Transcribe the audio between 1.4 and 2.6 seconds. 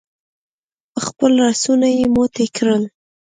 لاسونه يې موټي